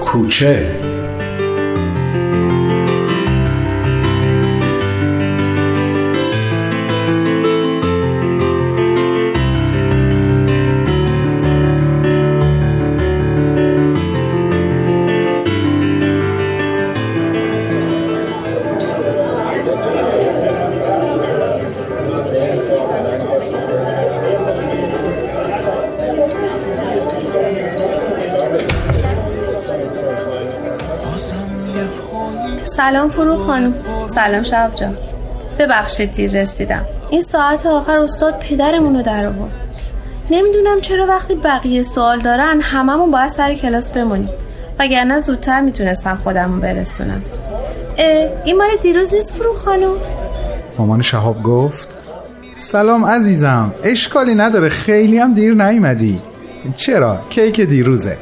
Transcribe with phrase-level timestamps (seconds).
[0.00, 0.73] کوچه.
[32.84, 33.74] سلام فرو خانم.
[34.14, 34.96] سلام شب جان.
[35.58, 36.84] ببخشید دیر رسیدم.
[37.10, 39.52] این ساعت آخر استاد پدرمونو در آورد.
[40.30, 44.28] نمی‌دونم چرا وقتی بقیه سوال دارن هممون باید سر کلاس بمونیم.
[44.78, 47.22] وگرنه زودتر می‌تونستم خودمون برسونم.
[48.44, 49.92] این مال دیروز نیست فرو خانم؟
[50.78, 51.98] مامان شهاب گفت
[52.54, 56.20] سلام عزیزم اشکالی نداره خیلی هم دیر نیومدی.
[56.76, 58.16] چرا؟ کیک دیروزه.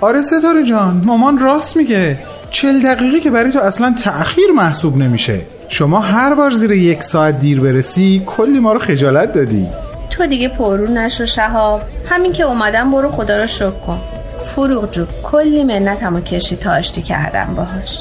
[0.00, 2.18] آره ستاره جان مامان راست میگه.
[2.50, 5.40] چل دقیقه که برای تو اصلا تأخیر محسوب نمیشه.
[5.68, 9.66] شما هر بار زیر یک ساعت دیر برسی کلی ما رو خجالت دادی.
[10.10, 11.82] تو دیگه پرو نشو شهاب.
[12.08, 14.00] همین که اومدم برو خدا رو شکر کن.
[14.46, 17.98] فروغ جو کلی منتمو کشی تا آشتی کردم باهاش.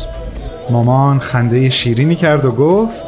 [0.69, 3.03] مامان خنده شیرینی کرد و گفت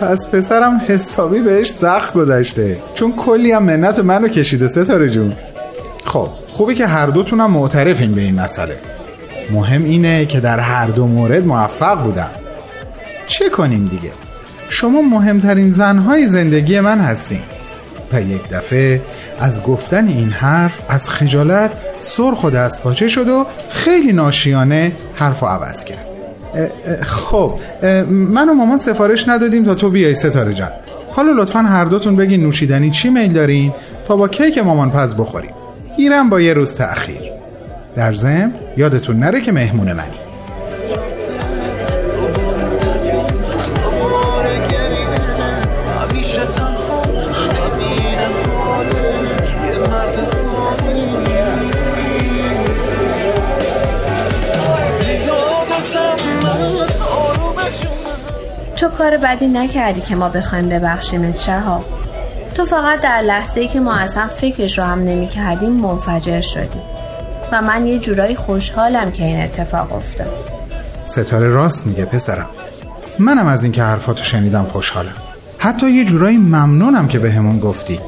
[0.00, 2.76] پس پسرم حسابی بهش سخت گذشته.
[2.94, 5.32] چون کلی هم منت منو کشیده ستاره جون.
[6.04, 8.76] خب خوبه که هر دوتونم معترفین به این مسئله.
[9.50, 12.30] مهم اینه که در هر دو مورد موفق بودم.
[13.26, 14.12] چه کنیم دیگه؟
[14.68, 17.40] شما مهمترین زنهای زندگی من هستین.
[18.12, 19.00] و یک دفعه
[19.40, 25.42] از گفتن این حرف از خجالت سرخ و دست پاچه شد و خیلی ناشیانه حرف
[25.42, 26.06] و عوض کرد.
[27.02, 27.58] خب
[28.10, 30.70] من و مامان سفارش ندادیم تا تو بیای ستاره جان.
[31.10, 33.72] حالا لطفا هر دوتون بگین نوشیدنی چی میل دارین
[34.08, 35.50] تا با کیک مامان پز بخوریم.
[35.96, 37.31] گیرم با یه روز تأخیر.
[37.94, 40.22] در ضمن یادتون نره که مهمون منی.
[58.76, 61.84] تو کار بدی نکردی که ما بخوایم ببخشیم ها
[62.54, 66.82] تو فقط در لحظه ای که ما اصلا فکرش رو هم نمی کردیم منفجر شدیم
[67.52, 70.32] و من یه جورایی خوشحالم که این اتفاق افتاد.
[71.04, 72.48] ستاره راست میگه پسرم.
[73.18, 75.14] منم از اینکه حرفاتو شنیدم خوشحالم.
[75.58, 78.00] حتی یه جورایی ممنونم که به همون گفتی.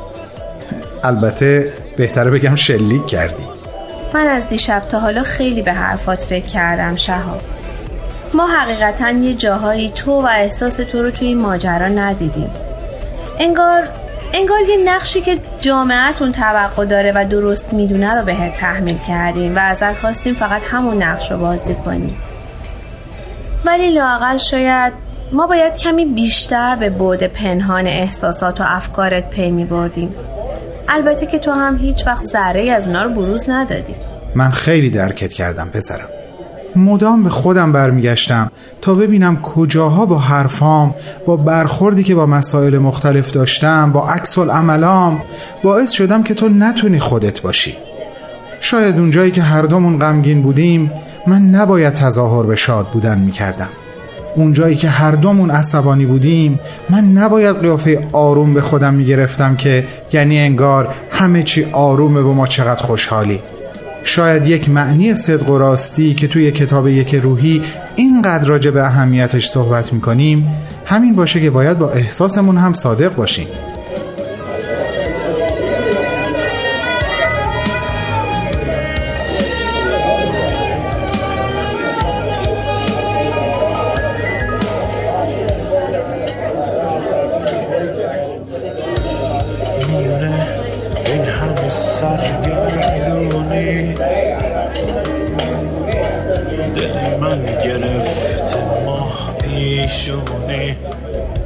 [1.05, 3.43] البته بهتره بگم شلیک کردی.
[4.15, 7.41] من از دیشب تا حالا خیلی به حرفات فکر کردم شهاب.
[8.35, 12.51] ما حقیقتا یه جاهایی تو و احساس تو رو توی این ماجرا ندیدیم.
[13.39, 13.89] انگار
[14.37, 19.59] انگار یه نقشی که جامعتون توقع داره و درست می‌دونه رو بهت تحمیل کردیم و
[19.59, 22.17] ازت خواستیم فقط همون نقش رو بازی کنیم
[23.65, 24.93] ولی لاقل شاید
[25.33, 30.15] ما باید کمی بیشتر به بعد پنهان احساسات و افکارت پی می بردیم
[30.89, 33.95] البته که تو هم هیچ وقت ذره از اونا رو بروز ندادی.
[34.35, 36.09] من خیلی درکت کردم پسرم.
[36.77, 38.51] مدام به خودم برمیگشتم
[38.83, 40.95] تا ببینم کجاها با حرفام
[41.27, 45.23] با برخوردی که با مسائل مختلف داشتم با عکس عملام
[45.63, 47.77] باعث شدم که تو نتونی خودت باشی.
[48.61, 50.91] شاید اونجایی که هر دومون غمگین بودیم
[51.27, 53.69] من نباید تظاهر به شاد بودن می‌کردم.
[54.37, 56.61] اونجایی که هر دومون عصبانی بودیم
[56.91, 62.47] من نباید قیافه آروم به خودم می‌گرفتم که یعنی انگار همه چی آرومه و ما
[62.47, 63.41] چقدر خوشحالی
[64.05, 67.63] شاید یک معنی صدق و راستی که توی کتاب یک روحی
[67.97, 70.49] اینقدر راجع به اهمیتش صحبت می‌کنیم
[70.87, 73.47] همین باشه که باید با احساسمون هم صادق باشیم.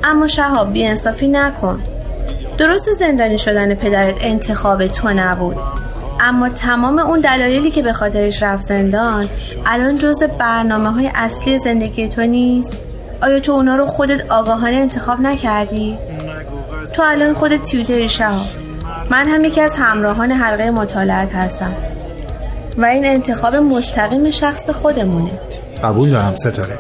[0.05, 1.83] اما شهاب انصافی نکن.
[2.59, 5.57] درست زندانی شدن پدرت انتخاب تو نبود.
[6.21, 9.29] اما تمام اون دلایلی که به خاطرش رفت زندان
[9.67, 12.77] الان جز برنامه های اصلی زندگی تو نیست.
[13.23, 15.99] آیا تو اونا رو خودت آگاهانه انتخاب نکردی؟
[16.97, 18.47] تو الان خودت تیوتری شهاب.
[19.11, 21.73] من هم یکی از همراهان حلقه مطالعت هستم.
[22.79, 25.31] و این انتخاب مستقیم شخص خودمونه.
[25.85, 26.79] قبول دارم ستاره.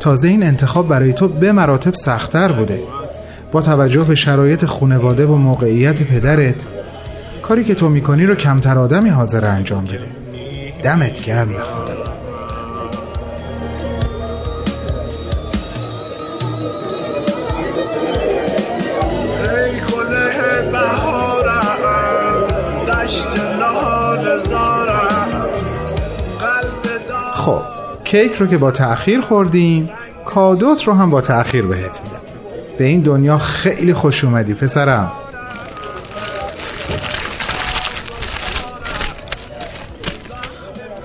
[0.00, 2.80] تازه این انتخاب برای تو به مراتب سختتر بوده.
[3.52, 6.64] با توجه به شرایط خونواده و موقعیت پدرت
[7.42, 10.08] کاری که تو می‌کنی رو کمتر آدمی حاضر انجام بده.
[10.82, 11.58] دمت گرم به
[27.46, 27.62] خب
[28.04, 29.90] کیک رو که با تأخیر خوردیم
[30.24, 32.20] کادوت رو هم با تأخیر بهت میدم.
[32.78, 35.12] به این دنیا خیلی خوش اومدی پسرم.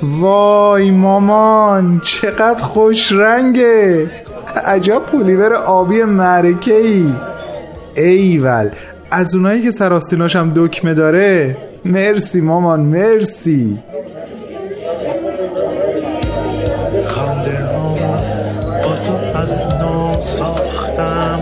[0.01, 4.11] وای مامان چقدر خوش رنگه.
[4.65, 7.13] عجب پولیور آبی معرکه ای
[7.95, 8.69] ایول
[9.11, 13.79] از اونایی که سراستیناش هم دکمه داره مرسی مامان مرسی.
[19.41, 21.39] از نو ساختم.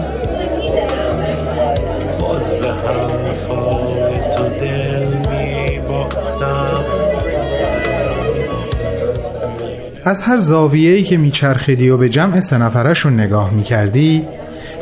[2.19, 6.83] باز به حرفای تو دل می باختم
[10.03, 14.27] از هر زاویه‌ای که میچرخیدی و به جمع سه نفرشون نگاه می‌کردی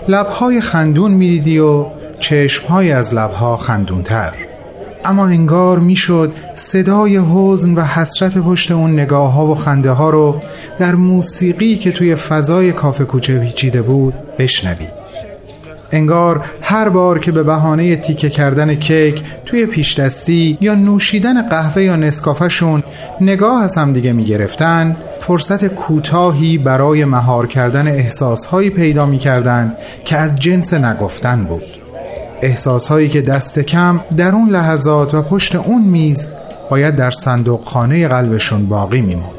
[0.08, 1.86] لبهای خندون می‌دیدی و
[2.20, 4.34] چشمهای از لبها خندونتر.
[5.06, 10.42] اما انگار می‌شد صدای حزن و حسرت پشت اون نگاه ها و خنده ها رو
[10.78, 14.88] در موسیقی که توی فضای کافه کوچه پیچیده بود بشنوی
[15.92, 21.84] انگار هر بار که به بهانه تیکه کردن کیک توی پیش دستی یا نوشیدن قهوه
[21.84, 22.84] یا نسکافشون
[23.22, 29.74] نگاه از هم دیگه می‌گرفتن فرصت کوتاهی برای مهار کردن احساسهایی پیدا می‌کردن
[30.06, 31.87] که از جنس نگفتن بود.
[32.42, 36.28] احساسهایی که دست کم در اون لحظات و پشت اون میز
[36.70, 39.32] باید در صندوق خانه قلبشون باقی میموند.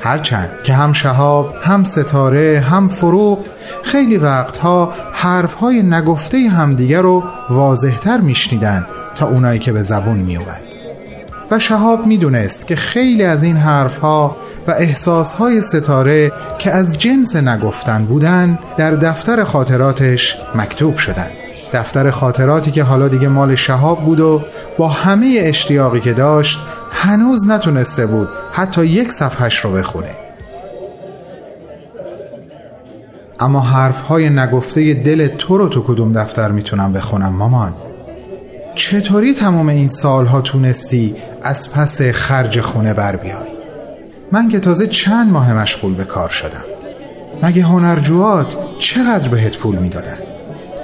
[0.00, 3.44] هرچند که هم شهاب هم ستاره هم فروغ
[3.82, 8.86] خیلی وقتها حرفهای نگفته همدیگر رو واضحتر میشنیدن
[9.16, 10.60] تا اونایی که به زبون میومد
[11.50, 14.36] و شهاب می‌دونست که خیلی از این حرفها
[14.66, 21.45] و احساسهای ستاره که از جنس نگفتن بودن در دفتر خاطراتش مکتوب شدن.
[21.76, 24.42] دفتر خاطراتی که حالا دیگه مال شهاب بود و
[24.78, 26.58] با همه اشتیاقی که داشت
[26.92, 30.10] هنوز نتونسته بود حتی یک صفحش رو بخونه.
[33.40, 37.74] اما حرفهای نگفته دل تو رو تو کدوم دفتر می‌تونم بخونم مامان؟
[38.74, 43.56] چطوری تمام این سالها تونستی از پس خرج خونه بر بیای؟
[44.32, 46.64] من که تازه چند ماه مشغول به کار شدم.
[47.42, 50.35] مگه هنرجوات چقدر بهت پول می‌دادن؟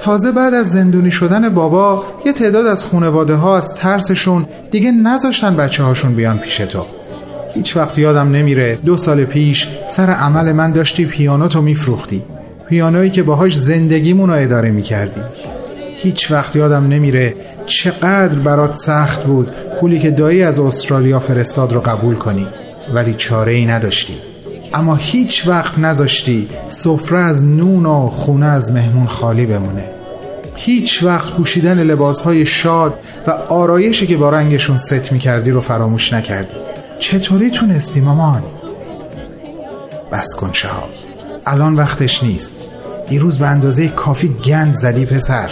[0.02, 5.56] تازه بعد از زندونی شدن بابا یه تعداد از خونواده ها از ترسشون دیگه نذاشتن
[5.56, 6.86] بچه هاشون بیان پیش تو.
[7.54, 12.22] هیچ وقت یادم نمیره دو سال پیش سر عمل من داشتی پیانو تو میفروختی.
[12.68, 15.20] پیانویی که باهاش زندگیمون رو اداره می‌کردی.
[15.96, 17.34] هیچ وقت یادم نمیره
[17.66, 19.50] چقدر برات سخت بود
[19.80, 22.46] پولی که دایی از استرالیا فرستاد رو قبول کنی.
[22.94, 24.31] ولی چاره ای نداشتی.
[24.74, 29.84] اما هیچ وقت نذاشتی سفره از نون و خونه از مهمون خالی بمونه.
[30.56, 36.56] هیچ وقت پوشیدن لباسهای شاد و آرایشی که با رنگشون ست می‌کردی رو فراموش نکردی.
[36.98, 38.42] چطوری تونستی مامان؟
[40.12, 40.90] بس کن شهاب.
[41.46, 42.56] الان وقتش نیست.
[43.08, 45.50] دیروز به اندازه کافی گند زدی پسر.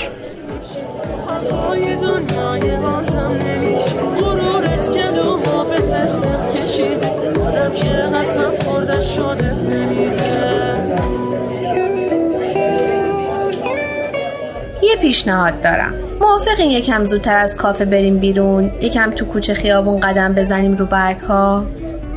[15.11, 15.95] پیشنهاد دارم.
[16.21, 21.21] موافقین یکم زودتر از کافه بریم بیرون؟ یکم تو کوچه خیابون قدم بزنیم رو برگ
[21.21, 21.65] ها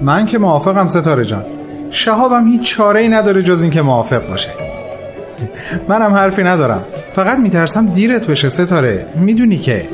[0.02, 1.46] من که موافقم ستاره جان.
[1.92, 4.50] شهابم هیچ چاره ای نداره جز اینکه موافق باشه.
[5.88, 6.84] منم حرفی ندارم.
[7.14, 9.06] فقط میترسم دیرت بشه ستاره.
[9.16, 9.88] می‌دونی که.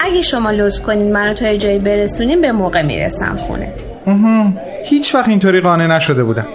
[0.00, 3.72] اگه شما لطف کنین منو تا جایی برسونین به موقع می‌رسم خونه.
[4.84, 6.46] هیچ وقت اینطوری قانع نشده بودم.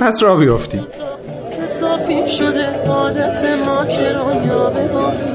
[0.00, 0.86] پس را بیفتیم
[2.30, 5.30] شده عادت ما که رویا عشق.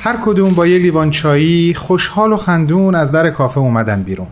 [0.00, 4.28] هر کدوم با یه لیوان چایی خوشحال و خندون از در کافه اومدن بیرون.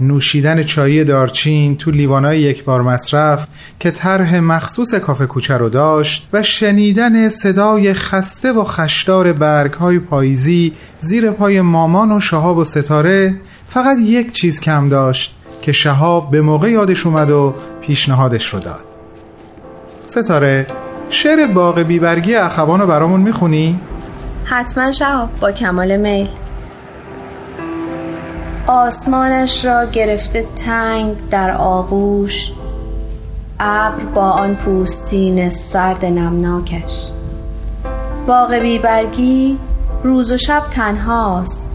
[0.00, 3.46] نوشیدن چایی دارچین تو لیوانای یک بار مصرف
[3.80, 9.98] که طرح مخصوص کافه کوچه رو داشت و شنیدن صدای خسته و خشدار برگ های
[9.98, 13.34] پاییزی زیر پای مامان و شهاب و ستاره
[13.68, 18.84] فقط یک چیز کم داشت که شهاب به موقع یادش اومد و پیشنهادش رو داد
[20.06, 20.66] ستاره
[21.10, 23.80] شعر باغ بیبرگی اخوان رو برامون می‌خونی؟
[24.44, 26.28] حتما شهاب با کمال میل
[28.68, 32.52] آسمانش را گرفته تنگ در آغوش.
[33.60, 37.08] ابر با آن پوستین سرد نمناکش.
[38.26, 39.58] باغ بیبرگی
[40.02, 41.66] روز و شب تنهاست.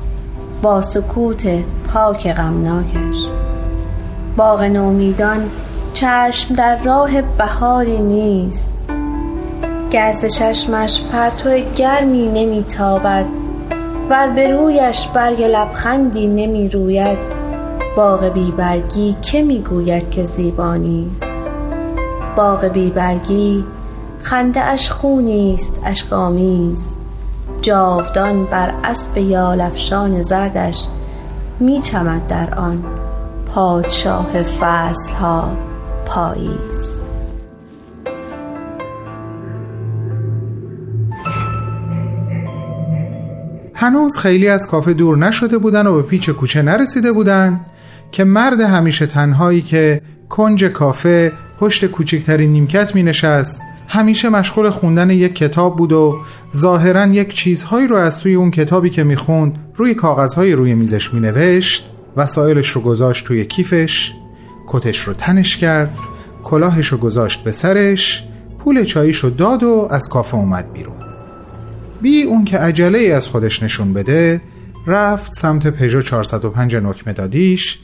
[0.61, 1.47] با سکوت
[1.93, 3.17] پاک غمناکش.
[4.37, 5.49] باغ نومیدان
[5.93, 8.71] چشم در راه بهاری نیست.
[9.91, 13.42] گرز چشمش پرتو گرمی نمیتابد
[14.09, 17.17] ور به رویش برگ لبخندی نمی روید
[17.97, 21.25] باغ بیبرگی که می‌گوید که زیبا نیست؟
[22.35, 23.63] باغ بیبرگی
[24.21, 26.89] خنده اش خونی است اشکآمیز
[27.61, 30.87] جاودان بر اسب یالافشان زردش
[31.59, 32.83] میچمد در آن
[33.55, 35.47] پادشاه فصلها
[36.05, 37.12] پاییز.
[43.83, 47.59] هنوز خیلی از کافه دور نشده بودن و به پیچ کوچه نرسیده بودن
[48.11, 55.09] که مرد همیشه تنهایی که کنج کافه پشت کوچکترین نیمکت می نشست همیشه مشغول خوندن
[55.09, 56.17] یک کتاب بود و
[56.55, 61.91] ظاهرا یک چیزهایی رو از توی اون کتابی که می‌خوند روی کاغذهای روی میزش مینوشت
[62.17, 64.11] وسایلش رو گذاشت توی کیفش
[64.67, 65.97] کتش رو تنش کرد
[66.43, 68.23] کلاهش رو گذاشت به سرش
[68.59, 71.12] پول چاییش رو داد و از کافه اومد بیرون.
[72.03, 74.41] بی اون که عجله ای از خودش نشون بده
[74.87, 77.79] رفت سمت پژو 405 نکمه دادیش